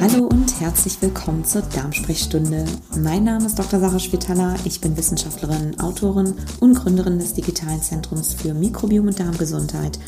Hallo 0.00 0.26
und 0.26 0.60
herzlich 0.60 1.02
willkommen 1.02 1.44
zur 1.44 1.62
Darmsprechstunde. 1.62 2.64
Mein 2.96 3.24
Name 3.24 3.46
ist 3.46 3.58
Dr. 3.58 3.80
Sarah 3.80 3.98
Spitaler. 3.98 4.54
Ich 4.64 4.80
bin 4.80 4.96
Wissenschaftlerin, 4.96 5.80
Autorin 5.80 6.34
und 6.60 6.74
Gründerin 6.74 7.18
des 7.18 7.34
digitalen 7.34 7.82
Zentrums 7.82 8.32
für 8.32 8.54
Mikrobiom 8.54 9.08
und 9.08 9.18
Darmgesundheit. 9.18 9.98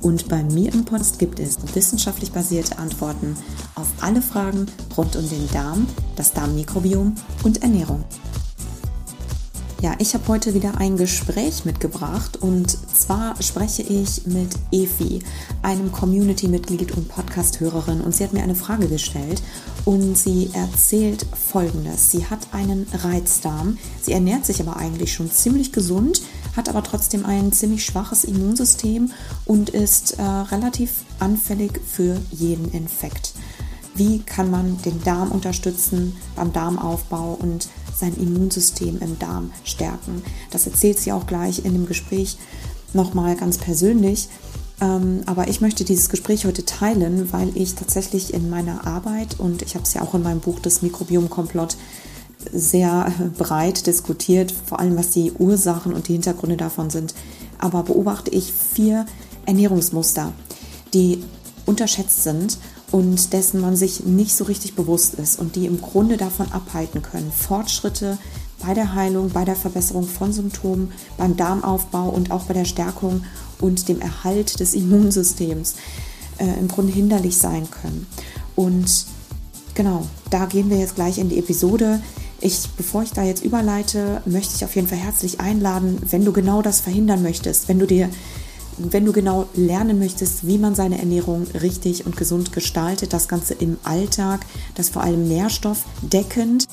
Und 0.00 0.28
bei 0.28 0.42
mir 0.42 0.72
im 0.72 0.84
Podcast 0.84 1.20
gibt 1.20 1.38
es 1.38 1.58
wissenschaftlich 1.76 2.32
basierte 2.32 2.76
Antworten 2.78 3.36
auf 3.76 3.86
alle 4.00 4.20
Fragen 4.20 4.66
rund 4.96 5.14
um 5.14 5.28
den 5.28 5.48
Darm, 5.52 5.86
das 6.16 6.32
Darmmikrobiom 6.32 7.14
und 7.44 7.62
Ernährung. 7.62 8.04
Ja, 9.82 9.94
ich 9.98 10.14
habe 10.14 10.26
heute 10.28 10.54
wieder 10.54 10.78
ein 10.78 10.96
Gespräch 10.96 11.66
mitgebracht 11.66 12.38
und 12.38 12.70
zwar 12.70 13.40
spreche 13.42 13.82
ich 13.82 14.26
mit 14.26 14.48
Efi, 14.72 15.22
einem 15.60 15.92
Community-Mitglied 15.92 16.96
und 16.96 17.08
Podcast-Hörerin 17.08 18.00
und 18.00 18.14
sie 18.14 18.24
hat 18.24 18.32
mir 18.32 18.42
eine 18.42 18.54
Frage 18.54 18.88
gestellt 18.88 19.42
und 19.84 20.16
sie 20.16 20.48
erzählt 20.54 21.26
folgendes. 21.34 22.10
Sie 22.10 22.24
hat 22.24 22.48
einen 22.52 22.86
Reizdarm, 22.90 23.76
sie 24.00 24.12
ernährt 24.12 24.46
sich 24.46 24.62
aber 24.62 24.78
eigentlich 24.78 25.12
schon 25.12 25.30
ziemlich 25.30 25.72
gesund, 25.72 26.22
hat 26.56 26.70
aber 26.70 26.82
trotzdem 26.82 27.26
ein 27.26 27.52
ziemlich 27.52 27.84
schwaches 27.84 28.24
Immunsystem 28.24 29.12
und 29.44 29.68
ist 29.68 30.18
äh, 30.18 30.22
relativ 30.22 31.04
anfällig 31.18 31.82
für 31.86 32.16
jeden 32.30 32.70
Infekt. 32.72 33.34
Wie 33.94 34.20
kann 34.20 34.50
man 34.50 34.80
den 34.82 35.02
Darm 35.04 35.32
unterstützen 35.32 36.16
beim 36.34 36.54
Darmaufbau 36.54 37.36
und 37.38 37.68
sein 37.98 38.14
Immunsystem 38.16 38.98
im 39.00 39.18
Darm 39.18 39.52
stärken. 39.64 40.22
Das 40.50 40.66
erzählt 40.66 40.98
sie 40.98 41.12
auch 41.12 41.26
gleich 41.26 41.64
in 41.64 41.72
dem 41.72 41.86
Gespräch 41.86 42.36
nochmal 42.92 43.36
ganz 43.36 43.58
persönlich. 43.58 44.28
Ähm, 44.80 45.22
aber 45.26 45.48
ich 45.48 45.60
möchte 45.60 45.84
dieses 45.84 46.08
Gespräch 46.08 46.44
heute 46.44 46.64
teilen, 46.64 47.32
weil 47.32 47.56
ich 47.56 47.74
tatsächlich 47.74 48.34
in 48.34 48.50
meiner 48.50 48.86
Arbeit 48.86 49.38
und 49.38 49.62
ich 49.62 49.74
habe 49.74 49.84
es 49.84 49.94
ja 49.94 50.02
auch 50.02 50.14
in 50.14 50.22
meinem 50.22 50.40
Buch 50.40 50.60
Das 50.60 50.82
Mikrobiom-Komplott 50.82 51.76
sehr 52.52 53.12
breit 53.38 53.86
diskutiert, 53.86 54.52
vor 54.52 54.78
allem 54.78 54.96
was 54.96 55.10
die 55.10 55.32
Ursachen 55.32 55.94
und 55.94 56.08
die 56.08 56.12
Hintergründe 56.12 56.56
davon 56.56 56.90
sind. 56.90 57.14
Aber 57.58 57.82
beobachte 57.82 58.30
ich 58.30 58.52
vier 58.52 59.06
Ernährungsmuster, 59.46 60.32
die 60.92 61.22
unterschätzt 61.64 62.22
sind 62.22 62.58
und 62.92 63.32
dessen 63.32 63.60
man 63.60 63.76
sich 63.76 64.04
nicht 64.04 64.36
so 64.36 64.44
richtig 64.44 64.74
bewusst 64.74 65.14
ist 65.14 65.38
und 65.38 65.56
die 65.56 65.66
im 65.66 65.80
Grunde 65.80 66.16
davon 66.16 66.50
abhalten 66.52 67.02
können, 67.02 67.32
Fortschritte 67.32 68.18
bei 68.64 68.74
der 68.74 68.94
Heilung, 68.94 69.30
bei 69.30 69.44
der 69.44 69.56
Verbesserung 69.56 70.06
von 70.06 70.32
Symptomen, 70.32 70.92
beim 71.18 71.36
Darmaufbau 71.36 72.08
und 72.08 72.30
auch 72.30 72.44
bei 72.44 72.54
der 72.54 72.64
Stärkung 72.64 73.24
und 73.60 73.88
dem 73.88 74.00
Erhalt 74.00 74.60
des 74.60 74.74
Immunsystems 74.74 75.74
äh, 76.38 76.58
im 76.58 76.68
Grunde 76.68 76.92
hinderlich 76.92 77.36
sein 77.36 77.68
können. 77.70 78.06
Und 78.54 79.06
genau, 79.74 80.06
da 80.30 80.46
gehen 80.46 80.70
wir 80.70 80.78
jetzt 80.78 80.94
gleich 80.94 81.18
in 81.18 81.28
die 81.28 81.38
Episode. 81.38 82.00
Ich, 82.40 82.68
bevor 82.76 83.02
ich 83.02 83.12
da 83.12 83.22
jetzt 83.24 83.44
überleite, 83.44 84.22
möchte 84.26 84.54
ich 84.54 84.64
auf 84.64 84.74
jeden 84.76 84.88
Fall 84.88 84.98
herzlich 84.98 85.40
einladen, 85.40 85.98
wenn 86.10 86.24
du 86.24 86.32
genau 86.32 86.62
das 86.62 86.80
verhindern 86.80 87.22
möchtest, 87.22 87.68
wenn 87.68 87.78
du 87.78 87.86
dir 87.86 88.10
wenn 88.78 89.04
du 89.04 89.12
genau 89.12 89.46
lernen 89.54 89.98
möchtest, 89.98 90.46
wie 90.46 90.58
man 90.58 90.74
seine 90.74 90.98
Ernährung 90.98 91.46
richtig 91.60 92.06
und 92.06 92.16
gesund 92.16 92.52
gestaltet, 92.52 93.12
das 93.12 93.28
Ganze 93.28 93.54
im 93.54 93.78
Alltag, 93.84 94.44
das 94.74 94.88
vor 94.88 95.02
allem 95.02 95.26
nährstoffdeckend, 95.26 96.66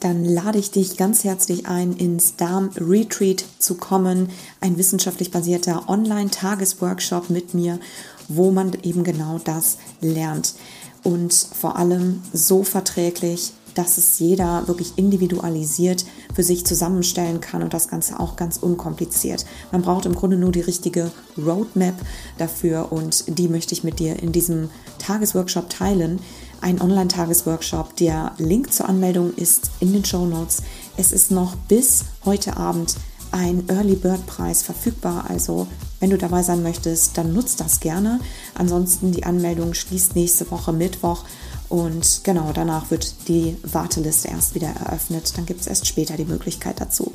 dann 0.00 0.24
lade 0.24 0.58
ich 0.58 0.70
dich 0.70 0.96
ganz 0.96 1.24
herzlich 1.24 1.66
ein, 1.66 1.92
ins 1.92 2.36
Darm 2.36 2.70
Retreat 2.76 3.44
zu 3.58 3.76
kommen, 3.76 4.28
ein 4.60 4.76
wissenschaftlich 4.78 5.30
basierter 5.30 5.88
Online-Tagesworkshop 5.88 7.30
mit 7.30 7.54
mir, 7.54 7.80
wo 8.28 8.50
man 8.50 8.72
eben 8.82 9.04
genau 9.04 9.40
das 9.42 9.78
lernt. 10.00 10.54
Und 11.02 11.32
vor 11.32 11.76
allem 11.76 12.22
so 12.32 12.62
verträglich 12.62 13.52
dass 13.76 13.98
es 13.98 14.18
jeder 14.18 14.66
wirklich 14.66 14.94
individualisiert 14.96 16.04
für 16.34 16.42
sich 16.42 16.64
zusammenstellen 16.64 17.40
kann 17.40 17.62
und 17.62 17.74
das 17.74 17.88
Ganze 17.88 18.18
auch 18.18 18.36
ganz 18.36 18.56
unkompliziert. 18.56 19.44
Man 19.70 19.82
braucht 19.82 20.06
im 20.06 20.14
Grunde 20.14 20.36
nur 20.36 20.52
die 20.52 20.60
richtige 20.60 21.10
Roadmap 21.38 21.94
dafür 22.38 22.90
und 22.90 23.38
die 23.38 23.48
möchte 23.48 23.74
ich 23.74 23.84
mit 23.84 23.98
dir 23.98 24.20
in 24.22 24.32
diesem 24.32 24.70
Tagesworkshop 24.98 25.68
teilen. 25.70 26.20
Ein 26.60 26.80
Online-Tagesworkshop. 26.80 27.96
Der 27.96 28.32
Link 28.38 28.72
zur 28.72 28.88
Anmeldung 28.88 29.34
ist 29.34 29.70
in 29.80 29.92
den 29.92 30.04
Show 30.04 30.24
Notes. 30.24 30.62
Es 30.96 31.12
ist 31.12 31.30
noch 31.30 31.54
bis 31.54 32.04
heute 32.24 32.56
Abend 32.56 32.96
ein 33.30 33.68
Early 33.68 33.96
Bird 33.96 34.24
Preis 34.26 34.62
verfügbar. 34.62 35.26
Also 35.28 35.66
wenn 36.00 36.10
du 36.10 36.18
dabei 36.18 36.42
sein 36.42 36.62
möchtest, 36.62 37.18
dann 37.18 37.32
nutzt 37.34 37.60
das 37.60 37.80
gerne. 37.80 38.20
Ansonsten 38.54 39.12
die 39.12 39.24
Anmeldung 39.24 39.74
schließt 39.74 40.16
nächste 40.16 40.50
Woche 40.50 40.72
Mittwoch 40.72 41.24
und 41.68 42.20
genau 42.24 42.52
danach 42.52 42.90
wird 42.90 43.28
die 43.28 43.56
Warteliste 43.62 44.28
erst 44.28 44.54
wieder 44.54 44.68
eröffnet. 44.68 45.36
Dann 45.36 45.46
gibt 45.46 45.60
es 45.60 45.66
erst 45.66 45.86
später 45.86 46.16
die 46.16 46.24
Möglichkeit 46.24 46.80
dazu. 46.80 47.12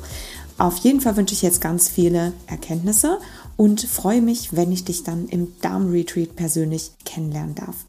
Auf 0.58 0.76
jeden 0.78 1.00
Fall 1.00 1.16
wünsche 1.16 1.34
ich 1.34 1.42
jetzt 1.42 1.60
ganz 1.60 1.88
viele 1.88 2.32
Erkenntnisse 2.46 3.18
und 3.56 3.80
freue 3.80 4.22
mich, 4.22 4.54
wenn 4.54 4.70
ich 4.72 4.84
dich 4.84 5.02
dann 5.02 5.26
im 5.28 5.54
Darmretreat 5.60 6.36
persönlich 6.36 6.92
kennenlernen 7.04 7.54
darf. 7.54 7.86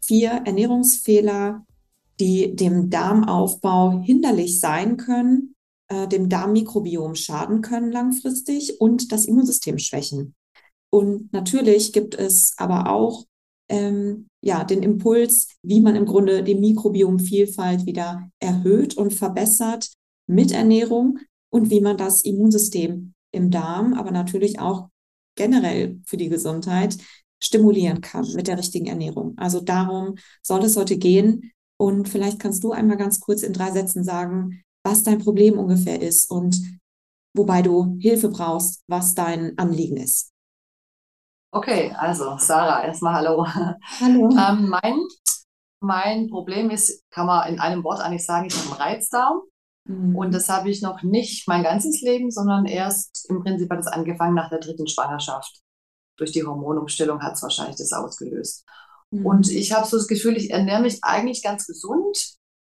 Vier 0.00 0.42
Ernährungsfehler, 0.44 1.64
die 2.18 2.54
dem 2.54 2.90
Darmaufbau 2.90 4.00
hinderlich 4.00 4.60
sein 4.60 4.96
können, 4.96 5.54
äh, 5.88 6.08
dem 6.08 6.28
Darmmikrobiom 6.28 7.14
schaden 7.14 7.62
können 7.62 7.92
langfristig 7.92 8.80
und 8.80 9.12
das 9.12 9.24
Immunsystem 9.24 9.78
schwächen. 9.78 10.34
Und 10.90 11.32
natürlich 11.32 11.92
gibt 11.92 12.16
es 12.16 12.54
aber 12.56 12.90
auch 12.90 13.24
ähm, 13.70 14.26
ja, 14.42 14.64
den 14.64 14.82
Impuls, 14.82 15.48
wie 15.62 15.80
man 15.80 15.96
im 15.96 16.04
Grunde 16.04 16.42
die 16.42 16.56
Mikrobiomvielfalt 16.56 17.86
wieder 17.86 18.28
erhöht 18.40 18.96
und 18.96 19.14
verbessert 19.14 19.88
mit 20.26 20.52
Ernährung 20.52 21.18
und 21.50 21.70
wie 21.70 21.80
man 21.80 21.96
das 21.96 22.22
Immunsystem 22.22 23.14
im 23.32 23.50
Darm, 23.50 23.94
aber 23.94 24.10
natürlich 24.10 24.58
auch 24.58 24.88
generell 25.36 26.00
für 26.04 26.16
die 26.16 26.28
Gesundheit 26.28 26.96
stimulieren 27.42 28.00
kann 28.00 28.26
mit 28.34 28.48
der 28.48 28.58
richtigen 28.58 28.86
Ernährung. 28.86 29.34
Also 29.38 29.60
darum 29.60 30.16
soll 30.42 30.64
es 30.64 30.76
heute 30.76 30.98
gehen. 30.98 31.52
Und 31.78 32.08
vielleicht 32.08 32.38
kannst 32.38 32.62
du 32.62 32.72
einmal 32.72 32.98
ganz 32.98 33.20
kurz 33.20 33.42
in 33.42 33.54
drei 33.54 33.70
Sätzen 33.70 34.04
sagen, 34.04 34.62
was 34.84 35.02
dein 35.02 35.18
Problem 35.18 35.58
ungefähr 35.58 36.02
ist 36.02 36.30
und 36.30 36.60
wobei 37.34 37.62
du 37.62 37.96
Hilfe 38.00 38.28
brauchst, 38.28 38.82
was 38.86 39.14
dein 39.14 39.56
Anliegen 39.56 39.96
ist. 39.96 40.32
Okay, 41.52 41.92
also 41.98 42.36
Sarah, 42.38 42.84
erstmal 42.84 43.14
hallo. 43.14 43.44
Hallo. 44.00 44.30
Ähm, 44.30 44.68
mein, 44.68 45.00
mein 45.80 46.28
Problem 46.28 46.70
ist, 46.70 47.02
kann 47.10 47.26
man 47.26 47.52
in 47.52 47.58
einem 47.58 47.82
Wort 47.82 48.00
eigentlich 48.00 48.24
sagen, 48.24 48.46
ich 48.46 48.54
habe 48.56 48.66
einen 48.66 48.80
Reizdarm. 48.80 49.40
Mhm. 49.84 50.14
Und 50.14 50.32
das 50.32 50.48
habe 50.48 50.70
ich 50.70 50.80
noch 50.80 51.02
nicht 51.02 51.48
mein 51.48 51.64
ganzes 51.64 52.00
Leben, 52.02 52.30
sondern 52.30 52.66
erst 52.66 53.28
im 53.28 53.42
Prinzip 53.42 53.68
hat 53.70 53.80
es 53.80 53.88
angefangen 53.88 54.34
nach 54.34 54.48
der 54.48 54.60
dritten 54.60 54.86
Schwangerschaft. 54.86 55.60
Durch 56.16 56.30
die 56.32 56.44
Hormonumstellung 56.44 57.20
hat 57.22 57.32
es 57.32 57.42
wahrscheinlich 57.42 57.76
das 57.76 57.92
ausgelöst. 57.92 58.64
Mhm. 59.10 59.26
Und 59.26 59.50
ich 59.50 59.72
habe 59.72 59.86
so 59.86 59.96
das 59.96 60.06
Gefühl, 60.06 60.36
ich 60.36 60.50
ernähre 60.50 60.82
mich 60.82 61.00
eigentlich 61.02 61.42
ganz 61.42 61.66
gesund 61.66 62.16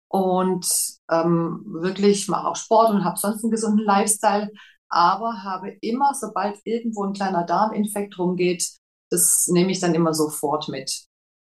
und 0.08 0.66
ähm, 1.12 1.64
wirklich 1.68 2.28
mache 2.28 2.48
auch 2.48 2.56
Sport 2.56 2.90
und 2.92 3.06
habe 3.06 3.18
sonst 3.18 3.44
einen 3.44 3.52
gesunden 3.52 3.86
Lifestyle 3.86 4.50
aber 4.92 5.44
habe 5.44 5.78
immer, 5.82 6.14
sobald 6.14 6.60
irgendwo 6.66 7.06
ein 7.06 7.14
kleiner 7.14 7.46
Darminfekt 7.46 8.20
rumgeht, 8.20 8.78
das 9.10 9.48
nehme 9.48 9.72
ich 9.72 9.80
dann 9.80 9.96
immer 9.96 10.14
sofort 10.14 10.68
mit. 10.70 11.06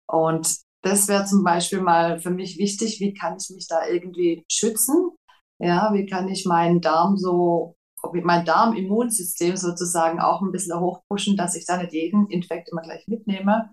Und 0.09 0.57
das 0.83 1.09
wäre 1.09 1.25
zum 1.25 1.43
Beispiel 1.43 1.81
mal 1.81 2.21
für 2.21 2.31
mich 2.31 2.59
wichtig, 2.59 3.01
wie 3.01 3.13
kann 3.13 3.37
ich 3.41 3.51
mich 3.51 3.67
da 3.69 3.87
irgendwie 3.87 4.45
schützen? 4.51 5.11
Ja, 5.59 5.93
wie 5.93 6.07
kann 6.07 6.29
ich 6.29 6.45
meinen 6.45 6.81
Darm 6.81 7.17
so, 7.17 7.75
mein 8.13 8.45
Darmimmunsystem 8.45 9.57
sozusagen 9.57 10.21
auch 10.21 10.43
ein 10.43 10.53
bisschen 10.53 10.79
hochpushen, 10.79 11.37
dass 11.37 11.57
ich 11.57 11.67
da 11.67 11.79
nicht 11.79 11.93
jeden 11.93 12.29
Infekt 12.29 12.69
immer 12.71 12.83
gleich 12.83 13.07
mitnehme. 13.09 13.73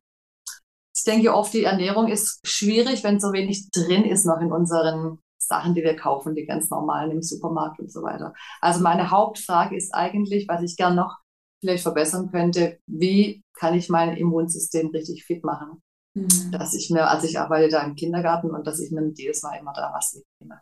Ich 0.95 1.03
denke 1.03 1.33
oft, 1.33 1.53
die 1.53 1.63
Ernährung 1.63 2.07
ist 2.07 2.39
schwierig, 2.45 3.03
wenn 3.03 3.19
so 3.19 3.33
wenig 3.33 3.69
drin 3.71 4.05
ist 4.05 4.25
noch 4.25 4.39
in 4.39 4.51
unseren 4.51 5.19
Sachen, 5.47 5.75
die 5.75 5.83
wir 5.83 5.95
kaufen, 5.95 6.35
die 6.35 6.45
ganz 6.45 6.69
normalen 6.69 7.11
im 7.11 7.21
Supermarkt 7.21 7.79
und 7.79 7.91
so 7.91 8.01
weiter. 8.03 8.33
Also 8.61 8.81
meine 8.81 9.11
Hauptfrage 9.11 9.75
ist 9.75 9.93
eigentlich, 9.93 10.47
was 10.47 10.61
ich 10.63 10.75
gern 10.75 10.95
noch 10.95 11.17
vielleicht 11.61 11.83
verbessern 11.83 12.29
könnte, 12.29 12.79
wie 12.87 13.43
kann 13.53 13.73
ich 13.73 13.89
mein 13.89 14.17
Immunsystem 14.17 14.87
richtig 14.89 15.23
fit 15.25 15.43
machen? 15.43 15.81
Mhm. 16.13 16.51
Dass 16.51 16.73
ich 16.73 16.89
mir, 16.89 17.07
also 17.07 17.25
ich 17.27 17.39
arbeite 17.39 17.69
da 17.69 17.83
im 17.83 17.95
Kindergarten 17.95 18.51
und 18.51 18.67
dass 18.67 18.79
ich 18.79 18.91
mir 18.91 19.11
jedes 19.15 19.41
Mal 19.43 19.57
immer 19.57 19.73
da 19.73 19.91
was 19.95 20.13
mitnehme. 20.13 20.61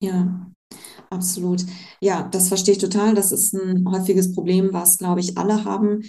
Ja, 0.00 0.46
absolut. 1.10 1.64
Ja, 2.00 2.22
das 2.28 2.48
verstehe 2.48 2.74
ich 2.74 2.80
total. 2.80 3.14
Das 3.14 3.32
ist 3.32 3.52
ein 3.52 3.88
häufiges 3.90 4.32
Problem, 4.32 4.72
was, 4.72 4.98
glaube 4.98 5.20
ich, 5.20 5.36
alle 5.36 5.64
haben. 5.64 6.02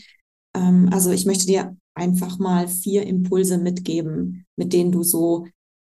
Ähm, 0.56 0.90
also 0.94 1.12
ich 1.12 1.26
möchte 1.26 1.48
dir 1.48 1.76
einfach 1.96 2.38
mal 2.38 2.68
vier 2.68 3.08
Impulse 3.08 3.58
mitgeben, 3.58 4.46
mit 4.56 4.74
denen 4.74 4.92
du 4.92 5.04
so 5.04 5.48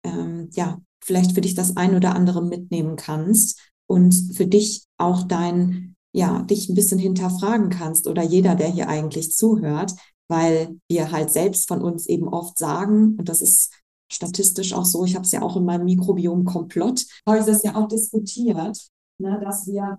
ähm, 0.05 0.51
ja, 0.53 0.79
vielleicht 1.07 1.33
für 1.33 1.41
dich 1.41 1.55
das 1.55 1.77
ein 1.77 1.95
oder 1.95 2.15
andere 2.15 2.43
mitnehmen 2.43 2.97
kannst 2.97 3.61
und 3.89 4.13
für 4.35 4.47
dich 4.47 4.85
auch 4.99 5.23
dein, 5.23 5.95
ja, 6.13 6.43
dich 6.43 6.69
ein 6.69 6.75
bisschen 6.75 6.99
hinterfragen 6.99 7.71
kannst 7.71 8.09
oder 8.09 8.23
jeder, 8.23 8.57
der 8.57 8.69
hier 8.69 8.89
eigentlich 8.89 9.33
zuhört, 9.33 9.95
weil 10.29 10.79
wir 10.89 11.13
halt 11.13 11.31
selbst 11.31 11.69
von 11.69 11.81
uns 11.81 12.07
eben 12.07 12.29
oft 12.29 12.59
sagen, 12.59 13.17
und 13.19 13.29
das 13.29 13.41
ist 13.41 13.73
statistisch 14.13 14.73
auch 14.73 14.85
so, 14.85 15.05
ich 15.05 15.15
habe 15.15 15.25
es 15.25 15.33
ja 15.33 15.43
auch 15.43 15.57
in 15.57 15.65
meinem 15.65 15.85
Mikrobiom-Komplott, 15.85 17.07
habe 17.27 17.39
ich 17.39 17.45
das 17.45 17.63
ja 17.63 17.77
auch 17.77 17.89
diskutiert, 17.89 18.89
ne, 19.19 19.41
dass 19.43 19.67
wir 19.67 19.99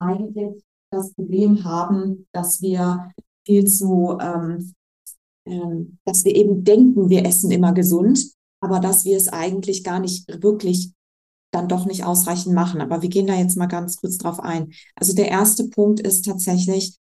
eigentlich 0.00 0.62
das 0.90 1.12
Problem 1.14 1.64
haben, 1.64 2.26
dass 2.32 2.60
wir 2.62 3.12
viel 3.46 3.66
zu, 3.66 4.18
ähm, 4.20 4.74
ähm, 5.46 5.98
dass 6.04 6.24
wir 6.24 6.34
eben 6.34 6.64
denken, 6.64 7.08
wir 7.08 7.24
essen 7.24 7.50
immer 7.50 7.72
gesund, 7.72 8.32
aber 8.60 8.80
dass 8.80 9.04
wir 9.04 9.16
es 9.16 9.28
eigentlich 9.28 9.84
gar 9.84 10.00
nicht 10.00 10.42
wirklich 10.42 10.92
dann 11.50 11.68
doch 11.68 11.86
nicht 11.86 12.04
ausreichend 12.04 12.54
machen. 12.54 12.80
Aber 12.80 13.02
wir 13.02 13.08
gehen 13.08 13.26
da 13.26 13.34
jetzt 13.34 13.56
mal 13.56 13.66
ganz 13.66 13.96
kurz 13.96 14.18
drauf 14.18 14.40
ein. 14.40 14.72
Also 14.94 15.14
der 15.14 15.28
erste 15.28 15.68
Punkt 15.68 16.00
ist 16.00 16.24
tatsächlich 16.24 16.96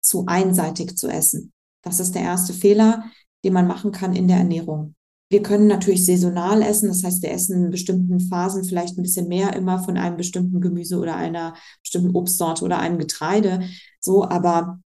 zu 0.00 0.24
einseitig 0.26 0.96
zu 0.96 1.08
essen. 1.08 1.52
Das 1.82 2.00
ist 2.00 2.14
der 2.14 2.22
erste 2.22 2.52
Fehler, 2.52 3.04
den 3.44 3.52
man 3.52 3.66
machen 3.66 3.92
kann 3.92 4.14
in 4.14 4.28
der 4.28 4.38
Ernährung. 4.38 4.94
Wir 5.30 5.42
können 5.42 5.66
natürlich 5.66 6.04
saisonal 6.04 6.62
essen, 6.62 6.88
das 6.88 7.02
heißt, 7.02 7.22
wir 7.22 7.30
essen 7.30 7.64
in 7.64 7.70
bestimmten 7.70 8.20
Phasen 8.20 8.64
vielleicht 8.64 8.96
ein 8.96 9.02
bisschen 9.02 9.26
mehr 9.26 9.54
immer 9.54 9.82
von 9.82 9.96
einem 9.96 10.16
bestimmten 10.16 10.60
Gemüse 10.60 10.98
oder 10.98 11.16
einer 11.16 11.54
bestimmten 11.82 12.14
Obstsorte 12.14 12.64
oder 12.64 12.78
einem 12.78 12.98
Getreide. 12.98 13.68
So, 14.00 14.24
aber 14.24 14.80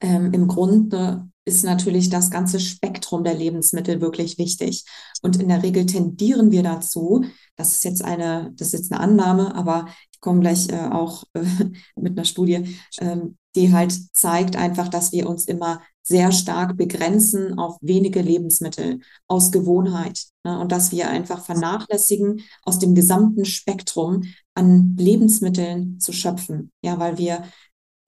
ähm, 0.00 0.32
im 0.32 0.48
Grunde 0.48 1.28
ist 1.44 1.64
natürlich 1.64 2.10
das 2.10 2.30
ganze 2.30 2.60
Spektrum 2.60 3.24
der 3.24 3.34
Lebensmittel 3.34 4.00
wirklich 4.00 4.38
wichtig. 4.38 4.84
Und 5.22 5.40
in 5.40 5.48
der 5.48 5.62
Regel 5.62 5.86
tendieren 5.86 6.50
wir 6.50 6.62
dazu, 6.62 7.24
das 7.56 7.72
ist 7.72 7.84
jetzt 7.84 8.04
eine, 8.04 8.52
das 8.54 8.68
ist 8.68 8.80
jetzt 8.80 8.92
eine 8.92 9.00
Annahme, 9.00 9.54
aber 9.54 9.86
ich 10.12 10.20
komme 10.20 10.40
gleich 10.40 10.68
äh, 10.68 10.88
auch 10.90 11.24
äh, 11.32 11.40
mit 11.96 12.18
einer 12.18 12.26
Studie, 12.26 12.76
ähm, 13.00 13.38
die 13.56 13.72
halt 13.72 13.92
zeigt 14.14 14.56
einfach, 14.56 14.88
dass 14.88 15.10
wir 15.12 15.28
uns 15.28 15.46
immer 15.46 15.80
sehr 16.02 16.32
stark 16.32 16.76
begrenzen 16.76 17.58
auf 17.58 17.76
wenige 17.80 18.22
Lebensmittel 18.22 19.00
aus 19.26 19.50
Gewohnheit 19.50 20.24
ne? 20.44 20.58
und 20.58 20.72
dass 20.72 20.90
wir 20.90 21.08
einfach 21.08 21.44
vernachlässigen, 21.44 22.40
aus 22.62 22.78
dem 22.78 22.94
gesamten 22.94 23.44
Spektrum 23.44 24.22
an 24.54 24.96
Lebensmitteln 24.98 26.00
zu 26.00 26.12
schöpfen. 26.12 26.72
Ja, 26.82 26.98
weil 26.98 27.18
wir, 27.18 27.44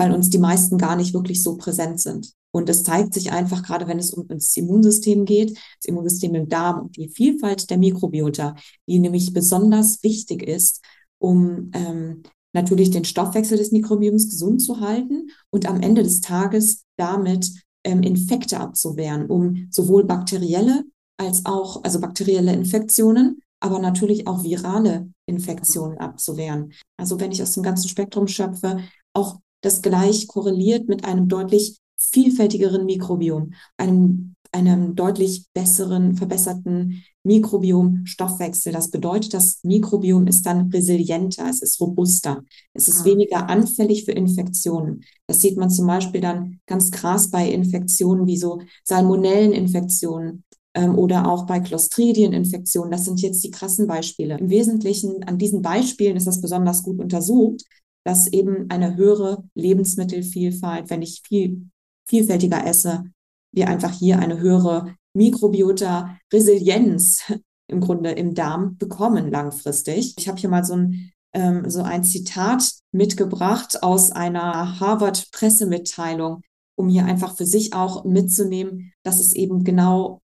weil 0.00 0.14
uns 0.14 0.30
die 0.30 0.38
meisten 0.38 0.78
gar 0.78 0.96
nicht 0.96 1.12
wirklich 1.12 1.42
so 1.42 1.58
präsent 1.58 2.00
sind. 2.00 2.32
Und 2.52 2.70
es 2.70 2.84
zeigt 2.84 3.12
sich 3.12 3.32
einfach, 3.32 3.62
gerade 3.62 3.86
wenn 3.86 3.98
es 3.98 4.14
um 4.14 4.26
das 4.28 4.56
Immunsystem 4.56 5.26
geht, 5.26 5.50
das 5.50 5.84
Immunsystem 5.84 6.34
im 6.34 6.48
Darm 6.48 6.80
und 6.80 6.96
die 6.96 7.10
Vielfalt 7.10 7.68
der 7.68 7.76
Mikrobiota, 7.76 8.56
die 8.88 8.98
nämlich 8.98 9.34
besonders 9.34 10.02
wichtig 10.02 10.42
ist, 10.42 10.82
um 11.18 11.70
ähm, 11.74 12.22
natürlich 12.54 12.90
den 12.90 13.04
Stoffwechsel 13.04 13.58
des 13.58 13.72
Mikrobioms 13.72 14.30
gesund 14.30 14.62
zu 14.62 14.80
halten 14.80 15.28
und 15.50 15.68
am 15.68 15.82
Ende 15.82 16.02
des 16.02 16.22
Tages 16.22 16.86
damit 16.96 17.50
ähm, 17.84 18.02
Infekte 18.02 18.58
abzuwehren, 18.58 19.26
um 19.26 19.68
sowohl 19.70 20.04
bakterielle 20.04 20.84
als 21.18 21.44
auch, 21.44 21.84
also 21.84 22.00
bakterielle 22.00 22.54
Infektionen, 22.54 23.42
aber 23.60 23.78
natürlich 23.78 24.26
auch 24.26 24.44
virale 24.44 25.10
Infektionen 25.26 25.98
abzuwehren. 25.98 26.72
Also 26.96 27.20
wenn 27.20 27.32
ich 27.32 27.42
aus 27.42 27.52
dem 27.52 27.62
ganzen 27.62 27.90
Spektrum 27.90 28.28
schöpfe, 28.28 28.78
auch 29.12 29.40
das 29.60 29.82
gleich 29.82 30.26
korreliert 30.26 30.88
mit 30.88 31.04
einem 31.04 31.28
deutlich 31.28 31.78
vielfältigeren 31.96 32.86
Mikrobiom, 32.86 33.52
einem, 33.76 34.34
einem 34.52 34.96
deutlich 34.96 35.46
besseren, 35.52 36.16
verbesserten 36.16 37.04
Mikrobiom-Stoffwechsel. 37.22 38.72
Das 38.72 38.90
bedeutet, 38.90 39.34
das 39.34 39.60
Mikrobiom 39.62 40.26
ist 40.26 40.46
dann 40.46 40.70
resilienter, 40.70 41.48
es 41.48 41.60
ist 41.60 41.80
robuster, 41.80 42.42
es 42.72 42.88
ist 42.88 43.02
ah. 43.02 43.04
weniger 43.04 43.48
anfällig 43.50 44.04
für 44.04 44.12
Infektionen. 44.12 45.04
Das 45.26 45.42
sieht 45.42 45.58
man 45.58 45.70
zum 45.70 45.86
Beispiel 45.86 46.20
dann 46.20 46.60
ganz 46.66 46.90
krass 46.90 47.30
bei 47.30 47.50
Infektionen 47.50 48.26
wie 48.26 48.38
so 48.38 48.60
Salmonelleninfektionen 48.84 50.44
ähm, 50.74 50.98
oder 50.98 51.30
auch 51.30 51.44
bei 51.44 51.60
Clostridieninfektionen. 51.60 52.90
Das 52.90 53.04
sind 53.04 53.20
jetzt 53.20 53.44
die 53.44 53.50
krassen 53.50 53.86
Beispiele. 53.86 54.38
Im 54.38 54.48
Wesentlichen 54.48 55.22
an 55.24 55.36
diesen 55.36 55.60
Beispielen 55.60 56.16
ist 56.16 56.26
das 56.26 56.40
besonders 56.40 56.82
gut 56.82 57.00
untersucht, 57.00 57.64
dass 58.04 58.26
eben 58.26 58.68
eine 58.70 58.96
höhere 58.96 59.44
Lebensmittelvielfalt, 59.54 60.90
wenn 60.90 61.02
ich 61.02 61.22
viel 61.26 61.68
vielfältiger 62.08 62.66
esse, 62.66 63.04
wir 63.52 63.68
einfach 63.68 63.92
hier 63.92 64.18
eine 64.18 64.38
höhere 64.38 64.96
Mikrobiota-Resilienz 65.14 67.32
im 67.68 67.80
Grunde 67.80 68.10
im 68.10 68.34
Darm 68.34 68.76
bekommen 68.78 69.30
langfristig. 69.30 70.14
Ich 70.18 70.28
habe 70.28 70.38
hier 70.38 70.50
mal 70.50 70.64
so 70.64 70.74
ein, 70.74 71.12
ähm, 71.32 71.70
so 71.70 71.82
ein 71.82 72.04
Zitat 72.04 72.72
mitgebracht 72.92 73.82
aus 73.82 74.10
einer 74.10 74.80
Harvard-Pressemitteilung, 74.80 76.42
um 76.76 76.88
hier 76.88 77.04
einfach 77.04 77.36
für 77.36 77.46
sich 77.46 77.72
auch 77.72 78.04
mitzunehmen, 78.04 78.92
dass 79.04 79.20
es 79.20 79.32
eben 79.34 79.64
genau 79.64 80.20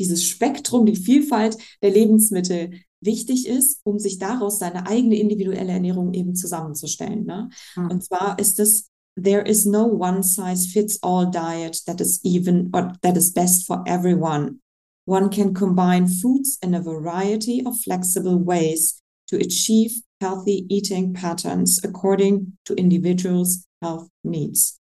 dieses 0.00 0.24
Spektrum, 0.24 0.86
die 0.86 0.96
Vielfalt 0.96 1.56
der 1.82 1.90
Lebensmittel 1.90 2.80
wichtig 3.04 3.46
ist, 3.46 3.80
um 3.84 3.98
sich 3.98 4.18
daraus 4.18 4.58
seine 4.58 4.86
eigene 4.86 5.16
individuelle 5.16 5.72
Ernährung 5.72 6.14
eben 6.14 6.34
zusammenzustellen. 6.34 7.24
Ne? 7.24 7.50
Mhm. 7.76 7.90
Und 7.90 8.04
zwar 8.04 8.38
ist 8.38 8.58
es 8.60 8.88
there 9.16 9.46
is 9.46 9.66
no 9.66 9.84
one 9.84 10.22
size 10.22 10.68
fits 10.68 10.98
all 11.02 11.30
diet 11.30 11.84
that 11.86 12.00
is 12.00 12.20
even 12.24 12.70
or 12.72 12.92
that 13.02 13.16
is 13.16 13.32
best 13.32 13.66
for 13.66 13.82
everyone. 13.86 14.60
One 15.04 15.28
can 15.30 15.52
combine 15.52 16.06
foods 16.06 16.58
in 16.62 16.74
a 16.74 16.80
variety 16.80 17.62
of 17.66 17.78
flexible 17.80 18.38
ways 18.38 19.02
to 19.28 19.36
achieve 19.36 20.00
healthy 20.20 20.66
eating 20.68 21.12
patterns 21.12 21.80
according 21.82 22.56
to 22.64 22.74
individuals' 22.74 23.66
health 23.82 24.08
needs, 24.22 24.78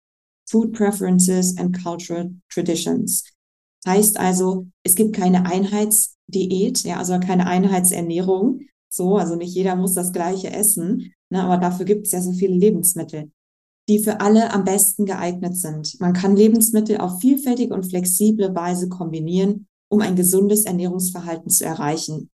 food 0.49 0.73
preferences, 0.73 1.55
and 1.57 1.77
cultural 1.83 2.31
traditions. 2.49 3.23
Heißt 3.85 4.19
also, 4.19 4.67
es 4.83 4.95
gibt 4.95 5.15
keine 5.15 5.45
Einheitsdiät, 6.33 6.83
ja, 6.83 6.97
also 6.97 7.19
keine 7.19 7.47
Einheitsernährung. 7.47 8.61
So, 8.89 9.17
also 9.17 9.35
nicht 9.35 9.53
jeder 9.53 9.75
muss 9.75 9.93
das 9.93 10.13
Gleiche 10.13 10.51
essen, 10.51 11.13
ne, 11.29 11.43
aber 11.43 11.57
dafür 11.57 11.85
gibt 11.85 12.07
es 12.07 12.13
ja 12.13 12.21
so 12.21 12.31
viele 12.31 12.55
Lebensmittel 12.55 13.31
die 13.89 13.99
für 13.99 14.19
alle 14.19 14.51
am 14.51 14.65
besten 14.65 15.05
geeignet 15.05 15.55
sind. 15.55 15.99
Man 15.99 16.13
kann 16.13 16.35
Lebensmittel 16.35 16.97
auf 16.97 17.19
vielfältige 17.19 17.73
und 17.73 17.85
flexible 17.85 18.53
Weise 18.53 18.89
kombinieren, 18.89 19.67
um 19.89 20.01
ein 20.01 20.15
gesundes 20.15 20.65
Ernährungsverhalten 20.65 21.49
zu 21.49 21.63
erreichen, 21.63 22.29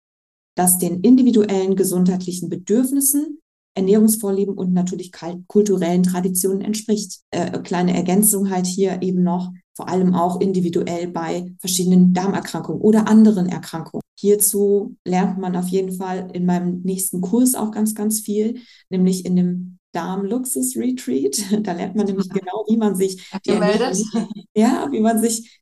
das 0.56 0.78
den 0.78 1.02
individuellen 1.02 1.76
gesundheitlichen 1.76 2.50
Bedürfnissen, 2.50 3.40
Ernährungsvorlieben 3.76 4.58
und 4.58 4.74
natürlich 4.74 5.12
kulturellen 5.48 6.04
Traditionen 6.04 6.62
entspricht. 6.62 7.22
Äh, 7.32 7.60
kleine 7.60 7.96
Ergänzung 7.96 8.50
halt 8.50 8.66
hier 8.66 9.02
eben 9.02 9.24
noch, 9.24 9.52
vor 9.76 9.88
allem 9.88 10.14
auch 10.14 10.40
individuell 10.42 11.08
bei 11.08 11.54
verschiedenen 11.60 12.14
Darmerkrankungen 12.14 12.82
oder 12.82 13.08
anderen 13.08 13.48
Erkrankungen. 13.48 14.02
Hierzu 14.20 14.96
lernt 15.06 15.40
man 15.40 15.56
auf 15.56 15.68
jeden 15.68 15.94
Fall 15.94 16.30
in 16.34 16.46
meinem 16.46 16.82
nächsten 16.82 17.22
Kurs 17.22 17.56
auch 17.56 17.72
ganz, 17.72 17.96
ganz 17.96 18.20
viel, 18.20 18.62
nämlich 18.90 19.26
in 19.26 19.36
dem 19.36 19.80
Darm-Luxus-Retreat. 19.94 21.42
Da 21.64 21.74
lernt 21.74 21.96
man 21.96 22.06
nämlich 22.06 22.30
genau, 22.30 22.66
wie 22.68 22.78
man 22.78 22.96
sich 22.96 23.32
Ernährung, 23.46 23.98
ja, 24.56 24.88
wie 24.92 25.00
man 25.00 25.20
sich 25.20 25.62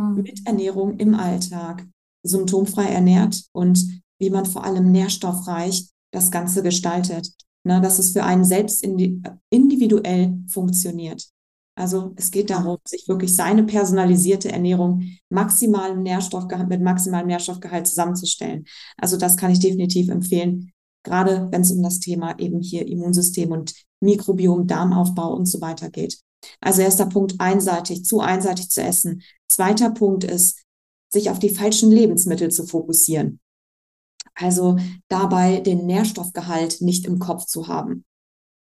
hm. 0.00 0.22
mit 0.22 0.46
Ernährung 0.46 0.98
im 0.98 1.14
Alltag 1.14 1.86
symptomfrei 2.22 2.86
ernährt 2.86 3.44
und 3.52 4.02
wie 4.18 4.30
man 4.30 4.46
vor 4.46 4.64
allem 4.64 4.90
nährstoffreich 4.92 5.88
das 6.12 6.30
Ganze 6.30 6.62
gestaltet, 6.62 7.32
ne, 7.64 7.80
dass 7.80 7.98
es 7.98 8.12
für 8.12 8.24
einen 8.24 8.44
selbst 8.44 8.84
individuell 9.50 10.38
funktioniert. 10.48 11.28
Also 11.76 12.14
es 12.16 12.30
geht 12.30 12.48
darum, 12.48 12.78
sich 12.86 13.06
wirklich 13.06 13.36
seine 13.36 13.62
personalisierte 13.62 14.50
Ernährung 14.50 15.04
maximalen 15.28 16.02
Nährstoffgehalt, 16.02 16.68
mit 16.68 16.80
maximalem 16.80 17.26
Nährstoffgehalt 17.26 17.86
zusammenzustellen. 17.86 18.64
Also 18.96 19.18
das 19.18 19.36
kann 19.36 19.50
ich 19.50 19.60
definitiv 19.60 20.08
empfehlen, 20.08 20.72
gerade 21.04 21.48
wenn 21.50 21.60
es 21.60 21.70
um 21.70 21.82
das 21.82 22.00
Thema 22.00 22.38
eben 22.38 22.60
hier 22.60 22.86
Immunsystem 22.88 23.52
und 23.52 23.74
Mikrobiom, 24.00 24.66
Darmaufbau 24.66 25.34
und 25.34 25.46
so 25.46 25.60
weiter 25.60 25.90
geht. 25.90 26.18
Also 26.60 26.80
erster 26.80 27.06
Punkt, 27.06 27.34
einseitig, 27.38 28.04
zu 28.04 28.20
einseitig 28.20 28.70
zu 28.70 28.82
essen. 28.82 29.22
Zweiter 29.46 29.90
Punkt 29.90 30.24
ist, 30.24 30.62
sich 31.12 31.28
auf 31.28 31.38
die 31.38 31.50
falschen 31.50 31.92
Lebensmittel 31.92 32.50
zu 32.50 32.66
fokussieren. 32.66 33.38
Also 34.34 34.76
dabei 35.08 35.60
den 35.60 35.86
Nährstoffgehalt 35.86 36.80
nicht 36.80 37.06
im 37.06 37.18
Kopf 37.18 37.44
zu 37.44 37.68
haben. 37.68 38.04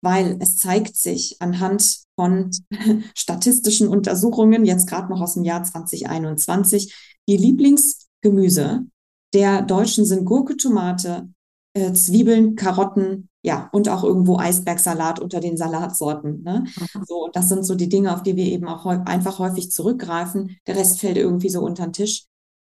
Weil 0.04 0.36
es 0.40 0.58
zeigt 0.58 0.96
sich 0.96 1.36
anhand 1.40 2.00
von 2.14 2.50
statistischen 3.16 3.88
Untersuchungen, 3.88 4.64
jetzt 4.64 4.86
gerade 4.86 5.10
noch 5.10 5.20
aus 5.20 5.34
dem 5.34 5.44
Jahr 5.44 5.64
2021, 5.64 6.94
die 7.26 7.36
Lieblingsgemüse 7.36 8.84
der 9.32 9.62
Deutschen 9.62 10.04
sind 10.04 10.24
Gurke, 10.24 10.56
Tomate, 10.56 11.28
äh, 11.74 11.92
Zwiebeln, 11.92 12.54
Karotten, 12.54 13.28
ja, 13.42 13.68
und 13.72 13.88
auch 13.88 14.04
irgendwo 14.04 14.38
Eisbergsalat 14.38 15.18
unter 15.18 15.40
den 15.40 15.56
Salatsorten. 15.56 16.42
Ne? 16.42 16.64
Mhm. 16.64 17.04
So, 17.06 17.28
das 17.32 17.48
sind 17.48 17.64
so 17.64 17.74
die 17.74 17.88
Dinge, 17.88 18.14
auf 18.14 18.22
die 18.22 18.36
wir 18.36 18.46
eben 18.46 18.68
auch 18.68 18.86
einfach 18.86 19.38
häufig 19.38 19.70
zurückgreifen. 19.70 20.56
Der 20.66 20.76
Rest 20.76 21.00
fällt 21.00 21.18
irgendwie 21.18 21.50
so 21.50 21.60
unter 21.60 21.86
den 21.86 21.92
Tisch. 21.92 22.26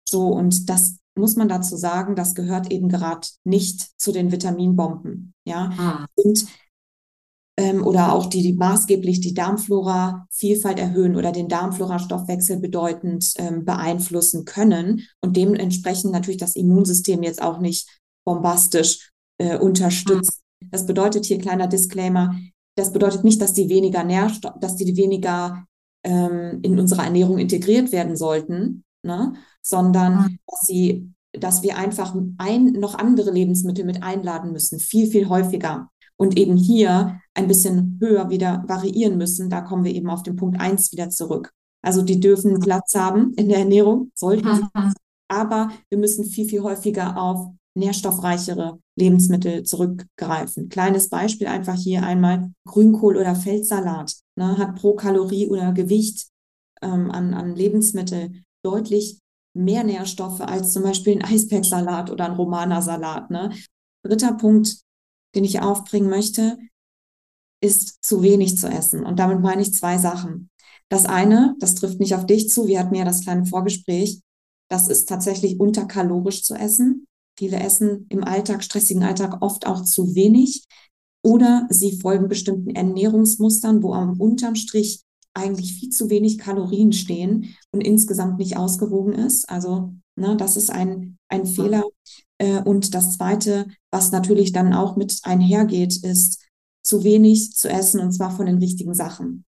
So, 0.08 0.28
und 0.28 0.68
das 0.68 0.96
muss 1.14 1.36
man 1.36 1.48
dazu 1.48 1.76
sagen, 1.76 2.16
das 2.16 2.34
gehört 2.34 2.72
eben 2.72 2.88
gerade 2.88 3.28
nicht 3.44 4.00
zu 4.00 4.10
den 4.10 4.32
Vitaminbomben. 4.32 5.34
Ja, 5.44 5.68
mhm. 5.68 6.06
sind 6.16 6.46
ähm, 7.56 7.86
oder 7.86 8.12
auch 8.12 8.26
die, 8.26 8.42
die 8.42 8.54
maßgeblich 8.54 9.20
die 9.20 9.34
Darmflora-Vielfalt 9.34 10.78
erhöhen 10.78 11.16
oder 11.16 11.32
den 11.32 11.48
Darmflora-Stoffwechsel 11.48 12.58
bedeutend 12.58 13.32
ähm, 13.36 13.64
beeinflussen 13.64 14.44
können 14.44 15.02
und 15.20 15.36
dementsprechend 15.36 16.12
natürlich 16.12 16.40
das 16.40 16.56
Immunsystem 16.56 17.22
jetzt 17.22 17.42
auch 17.42 17.58
nicht 17.58 17.88
bombastisch 18.24 19.10
äh, 19.38 19.56
unterstützen. 19.58 20.40
Mhm. 20.62 20.68
Das 20.70 20.86
bedeutet 20.86 21.26
hier 21.26 21.38
kleiner 21.38 21.68
Disclaimer, 21.68 22.34
das 22.76 22.92
bedeutet 22.92 23.22
nicht, 23.22 23.40
dass 23.40 23.52
die 23.52 23.68
weniger 23.68 24.02
Nährstoff, 24.02 24.54
dass 24.60 24.74
die 24.74 24.96
weniger 24.96 25.64
ähm, 26.04 26.58
in 26.62 26.78
unsere 26.78 27.02
Ernährung 27.02 27.38
integriert 27.38 27.92
werden 27.92 28.16
sollten, 28.16 28.84
ne? 29.04 29.34
sondern 29.62 30.16
mhm. 30.16 30.38
dass 30.46 30.60
sie 30.66 31.10
dass 31.36 31.64
wir 31.64 31.76
einfach 31.76 32.14
ein, 32.38 32.66
noch 32.74 32.94
andere 32.94 33.32
Lebensmittel 33.32 33.84
mit 33.84 34.04
einladen 34.04 34.52
müssen, 34.52 34.78
viel, 34.78 35.08
viel 35.08 35.28
häufiger 35.28 35.90
und 36.16 36.38
eben 36.38 36.56
hier 36.56 37.20
ein 37.34 37.48
bisschen 37.48 37.98
höher 38.00 38.30
wieder 38.30 38.64
variieren 38.66 39.18
müssen. 39.18 39.50
Da 39.50 39.60
kommen 39.60 39.84
wir 39.84 39.92
eben 39.92 40.08
auf 40.08 40.22
den 40.22 40.36
Punkt 40.36 40.60
eins 40.60 40.92
wieder 40.92 41.10
zurück. 41.10 41.52
Also 41.82 42.02
die 42.02 42.20
dürfen 42.20 42.60
Platz 42.60 42.94
haben 42.94 43.34
in 43.34 43.48
der 43.48 43.58
Ernährung, 43.58 44.10
sollten 44.14 44.54
sie, 44.54 44.62
mhm. 44.62 44.94
aber 45.28 45.70
wir 45.90 45.98
müssen 45.98 46.24
viel, 46.24 46.48
viel 46.48 46.62
häufiger 46.62 47.20
auf 47.20 47.50
nährstoffreichere 47.76 48.78
Lebensmittel 48.96 49.64
zurückgreifen. 49.64 50.68
Kleines 50.68 51.08
Beispiel 51.08 51.48
einfach 51.48 51.74
hier 51.74 52.04
einmal 52.04 52.52
Grünkohl 52.66 53.16
oder 53.16 53.34
Feldsalat 53.34 54.14
ne, 54.36 54.56
hat 54.56 54.76
pro 54.76 54.94
Kalorie 54.94 55.48
oder 55.48 55.72
Gewicht 55.72 56.28
ähm, 56.82 57.10
an, 57.10 57.34
an 57.34 57.54
Lebensmittel 57.54 58.44
deutlich 58.64 59.18
mehr 59.54 59.84
Nährstoffe 59.84 60.40
als 60.40 60.72
zum 60.72 60.84
Beispiel 60.84 61.14
ein 61.14 61.24
Eisbergsalat 61.24 62.10
oder 62.10 62.26
ein 62.26 62.36
Romana-Salat. 62.36 63.30
Ne? 63.30 63.52
Dritter 64.04 64.34
Punkt, 64.34 64.78
den 65.34 65.44
ich 65.44 65.60
aufbringen 65.60 66.08
möchte, 66.08 66.58
ist 67.64 68.04
zu 68.04 68.22
wenig 68.22 68.58
zu 68.58 68.68
essen. 68.68 69.04
Und 69.04 69.18
damit 69.18 69.40
meine 69.40 69.62
ich 69.62 69.72
zwei 69.72 69.98
Sachen. 69.98 70.50
Das 70.88 71.06
eine, 71.06 71.56
das 71.60 71.74
trifft 71.74 71.98
nicht 71.98 72.14
auf 72.14 72.26
dich 72.26 72.48
zu, 72.50 72.66
wir 72.66 72.78
hatten 72.78 72.94
ja 72.94 73.04
das 73.04 73.22
kleine 73.22 73.46
Vorgespräch, 73.46 74.20
das 74.70 74.88
ist 74.88 75.08
tatsächlich 75.08 75.58
unterkalorisch 75.58 76.42
zu 76.42 76.54
essen. 76.54 77.06
Viele 77.38 77.58
essen 77.58 78.06
im 78.10 78.22
Alltag, 78.22 78.62
stressigen 78.62 79.02
Alltag 79.02 79.38
oft 79.40 79.66
auch 79.66 79.82
zu 79.82 80.14
wenig 80.14 80.64
oder 81.22 81.66
sie 81.70 81.98
folgen 81.98 82.28
bestimmten 82.28 82.70
Ernährungsmustern, 82.70 83.82
wo 83.82 83.94
am 83.94 84.20
unterm 84.20 84.54
Strich 84.54 85.02
eigentlich 85.32 85.74
viel 85.74 85.88
zu 85.88 86.10
wenig 86.10 86.38
Kalorien 86.38 86.92
stehen 86.92 87.56
und 87.72 87.80
insgesamt 87.80 88.38
nicht 88.38 88.56
ausgewogen 88.56 89.14
ist. 89.14 89.48
Also 89.48 89.94
ne, 90.16 90.36
das 90.36 90.56
ist 90.56 90.70
ein, 90.70 91.16
ein 91.28 91.46
Fehler, 91.46 91.82
äh, 92.38 92.60
und 92.62 92.94
das 92.94 93.16
Zweite, 93.16 93.66
was 93.90 94.12
natürlich 94.12 94.52
dann 94.52 94.72
auch 94.72 94.96
mit 94.96 95.20
einhergeht, 95.22 95.96
ist 96.04 96.43
zu 96.84 97.02
wenig 97.02 97.56
zu 97.56 97.68
essen 97.68 98.00
und 98.00 98.12
zwar 98.12 98.30
von 98.30 98.46
den 98.46 98.58
richtigen 98.58 98.94
Sachen. 98.94 99.44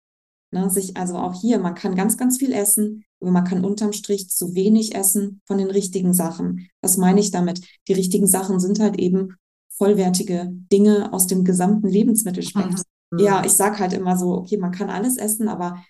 Ne, 0.53 0.71
sich 0.71 0.97
also 0.97 1.17
auch 1.17 1.41
hier, 1.41 1.59
man 1.59 1.75
kann 1.75 1.97
ganz, 1.97 2.17
ganz 2.17 2.39
viel 2.39 2.53
essen, 2.53 3.05
aber 3.21 3.33
man 3.33 3.45
kann 3.45 3.65
unterm 3.65 3.93
Strich 3.93 4.31
zu 4.31 4.55
wenig 4.55 4.95
essen 4.95 5.43
von 5.47 5.59
den 5.59 5.69
richtigen 5.69 6.15
Sachen. 6.15 6.69
Was 6.81 6.97
meine 6.97 7.19
ich 7.19 7.33
damit? 7.33 7.61
Die 7.89 7.93
richtigen 7.93 8.29
Sachen 8.29 8.61
sind 8.61 8.79
halt 8.79 8.97
eben 8.99 9.35
vollwertige 9.77 10.51
Dinge 10.71 11.13
aus 11.13 11.27
dem 11.27 11.45
gesamten 11.45 11.89
Lebensmittelspektrum. 11.89 12.83
Mhm. 13.11 13.19
Ja, 13.19 13.45
ich 13.45 13.53
sage 13.53 13.81
halt 13.81 13.93
immer 13.95 14.17
so, 14.17 14.33
okay, 14.33 14.57
man 14.57 14.71
kann 14.71 14.91
alles 14.91 15.17
essen, 15.17 15.49
aber 15.49 15.85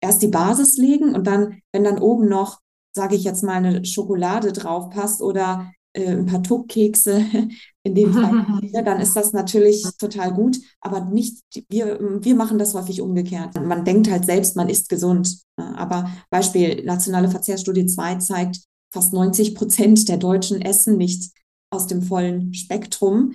erst 0.00 0.22
die 0.22 0.28
Basis 0.28 0.76
legen 0.76 1.14
und 1.14 1.28
dann, 1.28 1.60
wenn 1.72 1.84
dann 1.84 2.00
oben 2.00 2.28
noch, 2.28 2.60
sage 2.92 3.14
ich 3.14 3.22
jetzt 3.22 3.44
mal, 3.44 3.52
eine 3.52 3.84
Schokolade 3.84 4.52
drauf 4.52 4.90
passt 4.90 5.22
oder 5.22 5.70
äh, 5.98 6.12
ein 6.12 6.26
paar 6.26 6.42
Tuckkekse 6.42 7.24
in 7.82 7.94
dem 7.94 8.12
Fall, 8.12 8.46
ja, 8.62 8.82
dann 8.84 9.00
ist 9.00 9.16
das 9.16 9.32
natürlich 9.32 9.82
total 9.98 10.32
gut, 10.32 10.58
aber 10.80 11.04
nicht, 11.06 11.42
wir, 11.68 11.98
wir 12.22 12.34
machen 12.34 12.58
das 12.58 12.74
häufig 12.74 13.00
umgekehrt. 13.00 13.54
Man 13.60 13.84
denkt 13.84 14.10
halt 14.10 14.24
selbst, 14.24 14.54
man 14.56 14.68
ist 14.68 14.88
gesund. 14.88 15.42
Aber 15.56 16.10
Beispiel, 16.30 16.84
nationale 16.84 17.28
Verzehrstudie 17.28 17.86
2 17.86 18.16
zeigt, 18.16 18.60
fast 18.92 19.12
90 19.12 19.54
Prozent 19.54 20.08
der 20.08 20.18
Deutschen 20.18 20.62
essen 20.62 20.96
nicht 20.96 21.32
aus 21.70 21.86
dem 21.86 22.02
vollen 22.02 22.54
Spektrum. 22.54 23.34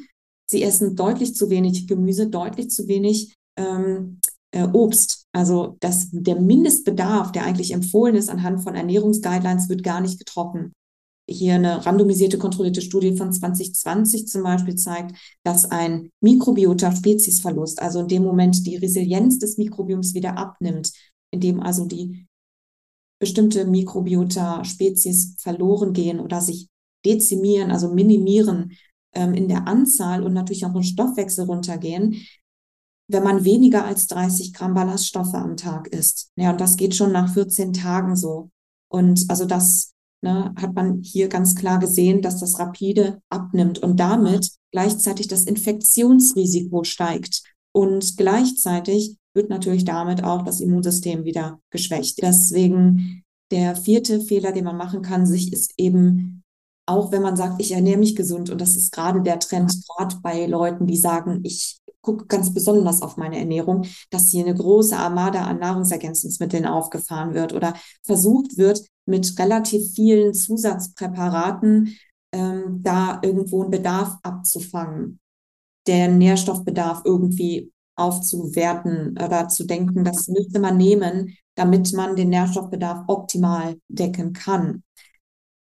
Sie 0.50 0.64
essen 0.64 0.96
deutlich 0.96 1.36
zu 1.36 1.50
wenig 1.50 1.88
Gemüse, 1.88 2.28
deutlich 2.28 2.70
zu 2.70 2.88
wenig 2.88 3.36
ähm, 3.58 4.20
äh, 4.52 4.68
Obst. 4.72 5.26
Also 5.34 5.78
das, 5.80 6.08
der 6.12 6.40
Mindestbedarf, 6.40 7.32
der 7.32 7.44
eigentlich 7.44 7.74
empfohlen 7.74 8.16
ist 8.16 8.30
anhand 8.30 8.62
von 8.64 8.76
Ernährungsguidelines, 8.76 9.68
wird 9.68 9.84
gar 9.84 10.00
nicht 10.00 10.18
getroffen 10.18 10.74
hier 11.28 11.56
eine 11.56 11.86
randomisierte 11.86 12.38
kontrollierte 12.38 12.82
Studie 12.82 13.16
von 13.16 13.32
2020 13.32 14.28
zum 14.28 14.44
Beispiel 14.44 14.76
zeigt, 14.76 15.16
dass 15.44 15.66
ein 15.66 16.10
Mikrobiota-Speziesverlust, 16.22 17.82
also 17.82 18.02
in 18.02 18.08
dem 18.08 18.24
Moment 18.24 18.66
die 18.68 18.76
Resilienz 18.76 19.40
des 19.40 19.58
Mikrobioms 19.58 20.14
wieder 20.14 20.38
abnimmt, 20.38 20.92
indem 21.32 21.62
also 21.62 21.86
die 21.86 22.28
bestimmte 23.20 23.66
Mikrobiota-Spezies 23.66 25.36
verloren 25.40 25.94
gehen 25.94 26.20
oder 26.20 26.42
sich 26.42 26.68
dezimieren, 27.06 27.72
also 27.72 27.94
minimieren 27.94 28.74
ähm, 29.14 29.34
in 29.34 29.48
der 29.48 29.68
Anzahl 29.68 30.24
und 30.24 30.34
natürlich 30.34 30.66
auch 30.66 30.76
im 30.76 30.84
Stoffwechsel 30.84 31.46
runtergehen, 31.46 32.26
wenn 33.08 33.24
man 33.24 33.46
weniger 33.46 33.86
als 33.86 34.08
30 34.08 34.54
Gramm 34.54 34.74
Ballaststoffe 34.74 35.34
am 35.36 35.56
Tag 35.56 35.88
isst. 35.88 36.32
Ja, 36.36 36.52
und 36.52 36.60
das 36.60 36.76
geht 36.76 36.96
schon 36.96 37.12
nach 37.12 37.34
14 37.34 37.72
Tagen 37.74 38.16
so. 38.16 38.50
Und 38.90 39.30
also 39.30 39.46
das 39.46 39.93
ne, 40.24 40.54
hat 40.60 40.74
man 40.74 41.02
hier 41.02 41.28
ganz 41.28 41.56
klar 41.56 41.80
gesehen, 41.80 42.22
dass 42.22 42.40
das 42.40 42.58
rapide 42.60 43.22
abnimmt 43.30 43.80
und 43.80 44.00
damit 44.00 44.52
gleichzeitig 44.72 45.28
das 45.28 45.44
Infektionsrisiko 45.44 46.84
steigt. 46.84 47.44
Und 47.72 48.18
gleichzeitig 48.18 49.18
wird 49.36 49.50
natürlich 49.50 49.86
damit 49.86 50.24
auch 50.24 50.44
das 50.44 50.60
Immunsystem 50.62 51.26
wieder 51.26 51.60
geschwächt. 51.70 52.22
Deswegen 52.22 53.24
der 53.52 53.76
vierte 53.76 54.22
Fehler, 54.22 54.52
den 54.52 54.66
man 54.66 54.78
machen 54.78 55.02
kann, 55.02 55.26
sich 55.26 55.54
ist 55.54 55.74
eben, 55.78 56.44
auch 56.88 57.12
wenn 57.12 57.22
man 57.22 57.36
sagt, 57.36 57.62
ich 57.62 57.72
ernähre 57.72 58.00
mich 58.00 58.16
gesund, 58.16 58.50
und 58.50 58.60
das 58.60 58.76
ist 58.76 58.92
gerade 58.92 59.22
der 59.22 59.40
Trend, 59.40 59.74
gerade 59.88 60.16
bei 60.22 60.46
Leuten, 60.46 60.88
die 60.88 60.98
sagen, 60.98 61.42
ich 61.44 61.80
gucke 62.02 62.26
ganz 62.26 62.54
besonders 62.54 63.02
auf 63.02 63.18
meine 63.18 63.38
Ernährung, 63.40 63.86
dass 64.10 64.30
hier 64.30 64.46
eine 64.46 64.56
große 64.56 64.96
Armada 64.96 65.46
an 65.46 65.60
Nahrungsergänzungsmitteln 65.60 66.66
aufgefahren 66.66 67.34
wird 67.34 67.54
oder 67.54 67.74
versucht 68.04 68.58
wird, 68.58 68.86
mit 69.06 69.38
relativ 69.38 69.94
vielen 69.94 70.34
Zusatzpräparaten 70.34 71.98
ähm, 72.34 72.82
da 72.84 73.20
irgendwo 73.22 73.62
einen 73.62 73.72
Bedarf 73.72 74.18
abzufangen, 74.24 75.20
der 75.88 76.08
Nährstoffbedarf 76.08 77.02
irgendwie 77.06 77.72
aufzuwerten 77.96 79.12
oder 79.24 79.48
zu 79.50 79.66
denken, 79.66 80.04
das 80.04 80.28
müsste 80.28 80.60
man 80.60 80.78
nehmen, 80.78 81.38
damit 81.56 81.94
man 81.94 82.16
den 82.16 82.30
Nährstoffbedarf 82.30 83.04
optimal 83.08 83.78
decken 83.88 84.34
kann. 84.34 84.84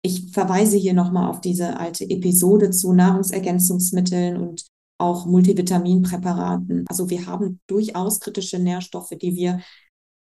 Ich 0.02 0.32
verweise 0.32 0.78
hier 0.78 0.94
nochmal 0.94 1.30
auf 1.30 1.42
diese 1.42 1.78
alte 1.78 2.10
Episode 2.10 2.70
zu 2.70 2.94
Nahrungsergänzungsmitteln 2.94 4.38
und 4.38 4.66
auch 4.98 5.26
Multivitaminpräparaten. 5.26 6.86
Also 6.88 7.10
wir 7.10 7.26
haben 7.26 7.60
durchaus 7.68 8.20
kritische 8.20 8.60
Nährstoffe, 8.60 9.14
die 9.22 9.36
wir 9.36 9.60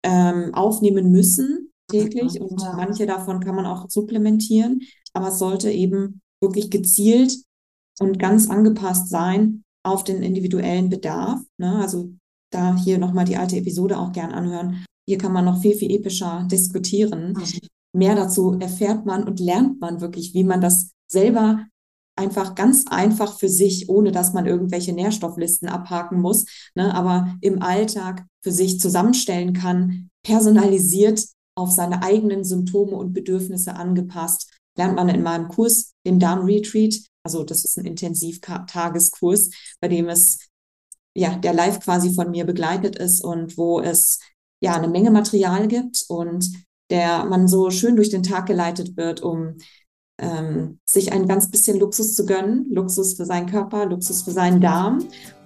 ähm, 0.04 0.54
aufnehmen 0.54 1.10
müssen 1.10 1.72
täglich 1.90 2.40
und 2.40 2.60
manche 2.76 3.06
davon 3.06 3.40
kann 3.40 3.54
man 3.54 3.66
auch 3.66 3.88
supplementieren, 3.88 4.80
aber 5.12 5.28
es 5.28 5.38
sollte 5.38 5.70
eben 5.70 6.20
wirklich 6.40 6.70
gezielt 6.70 7.36
und 7.98 8.18
ganz 8.18 8.48
angepasst 8.48 9.08
sein 9.08 9.64
auf 9.82 10.04
den 10.04 10.22
individuellen 10.22 10.88
Bedarf. 10.88 11.40
Ne? 11.58 11.76
Also 11.80 12.12
da 12.50 12.76
hier 12.76 12.98
nochmal 12.98 13.24
die 13.24 13.36
alte 13.36 13.56
Episode 13.56 13.98
auch 13.98 14.12
gern 14.12 14.32
anhören. 14.32 14.84
Hier 15.06 15.18
kann 15.18 15.32
man 15.32 15.44
noch 15.44 15.60
viel, 15.60 15.74
viel 15.74 15.90
epischer 15.90 16.46
diskutieren. 16.50 17.32
Mhm. 17.32 17.44
Mehr 17.92 18.14
dazu 18.14 18.56
erfährt 18.60 19.06
man 19.06 19.24
und 19.24 19.40
lernt 19.40 19.80
man 19.80 20.00
wirklich, 20.00 20.34
wie 20.34 20.44
man 20.44 20.60
das 20.60 20.92
selber 21.10 21.66
einfach 22.16 22.54
ganz 22.54 22.84
einfach 22.88 23.38
für 23.38 23.48
sich, 23.48 23.88
ohne 23.88 24.12
dass 24.12 24.32
man 24.32 24.46
irgendwelche 24.46 24.92
Nährstofflisten 24.92 25.68
abhaken 25.68 26.20
muss, 26.20 26.44
ne, 26.74 26.94
aber 26.94 27.34
im 27.40 27.62
Alltag 27.62 28.26
für 28.42 28.52
sich 28.52 28.78
zusammenstellen 28.78 29.54
kann, 29.54 30.10
personalisiert 30.22 31.24
auf 31.54 31.70
seine 31.70 32.02
eigenen 32.02 32.44
Symptome 32.44 32.96
und 32.96 33.12
Bedürfnisse 33.12 33.74
angepasst. 33.74 34.50
Lernt 34.76 34.96
man 34.96 35.08
in 35.08 35.22
meinem 35.22 35.48
Kurs, 35.48 35.92
dem 36.06 36.18
Darm 36.18 36.44
Retreat, 36.44 36.94
also 37.22 37.44
das 37.44 37.64
ist 37.64 37.78
ein 37.78 37.86
Intensivtageskurs, 37.86 39.50
bei 39.80 39.88
dem 39.88 40.08
es 40.08 40.38
ja 41.14 41.36
der 41.36 41.52
live 41.52 41.80
quasi 41.80 42.14
von 42.14 42.30
mir 42.30 42.44
begleitet 42.44 42.96
ist 42.96 43.22
und 43.22 43.58
wo 43.58 43.80
es 43.80 44.20
ja 44.62 44.74
eine 44.74 44.88
Menge 44.88 45.10
Material 45.10 45.68
gibt 45.68 46.04
und 46.08 46.50
der 46.90 47.24
man 47.24 47.48
so 47.48 47.70
schön 47.70 47.96
durch 47.96 48.10
den 48.10 48.22
Tag 48.22 48.46
geleitet 48.46 48.96
wird, 48.96 49.20
um 49.22 49.56
ähm, 50.20 50.78
sich 50.84 51.12
ein 51.12 51.26
ganz 51.26 51.50
bisschen 51.50 51.78
Luxus 51.78 52.14
zu 52.14 52.26
gönnen, 52.26 52.66
Luxus 52.70 53.14
für 53.14 53.24
seinen 53.24 53.46
Körper, 53.46 53.86
Luxus 53.86 54.22
für 54.22 54.30
seinen 54.30 54.60
Darm 54.60 54.98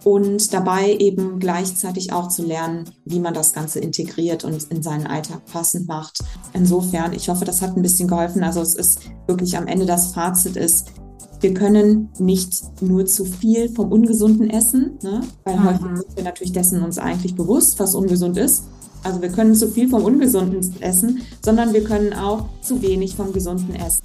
und 0.04 0.52
dabei 0.52 0.96
eben 0.96 1.38
gleichzeitig 1.38 2.12
auch 2.12 2.28
zu 2.28 2.44
lernen, 2.44 2.90
wie 3.04 3.20
man 3.20 3.34
das 3.34 3.52
Ganze 3.52 3.80
integriert 3.80 4.44
und 4.44 4.62
in 4.70 4.82
seinen 4.82 5.06
Alltag 5.06 5.44
passend 5.46 5.88
macht. 5.88 6.18
Insofern, 6.52 7.12
ich 7.12 7.28
hoffe, 7.28 7.44
das 7.44 7.62
hat 7.62 7.76
ein 7.76 7.82
bisschen 7.82 8.08
geholfen. 8.08 8.42
Also 8.42 8.60
es 8.60 8.74
ist 8.74 9.00
wirklich 9.26 9.56
am 9.56 9.66
Ende 9.66 9.86
das 9.86 10.12
Fazit 10.12 10.56
ist, 10.56 10.92
wir 11.40 11.52
können 11.52 12.08
nicht 12.18 12.82
nur 12.82 13.04
zu 13.04 13.26
viel 13.26 13.68
vom 13.68 13.92
Ungesunden 13.92 14.48
essen, 14.48 14.98
ne? 15.02 15.20
weil 15.44 15.56
mhm. 15.56 15.64
häufig 15.64 15.98
sind 15.98 16.16
wir 16.16 16.24
natürlich 16.24 16.52
dessen 16.52 16.82
uns 16.82 16.98
eigentlich 16.98 17.34
bewusst, 17.34 17.78
was 17.78 17.94
ungesund 17.94 18.38
ist. 18.38 18.64
Also 19.02 19.20
wir 19.20 19.28
können 19.28 19.54
zu 19.54 19.68
viel 19.68 19.90
vom 19.90 20.02
Ungesunden 20.02 20.80
essen, 20.80 21.20
sondern 21.44 21.74
wir 21.74 21.84
können 21.84 22.14
auch 22.14 22.46
zu 22.62 22.80
wenig 22.80 23.14
vom 23.16 23.34
Gesunden 23.34 23.74
essen. 23.74 24.00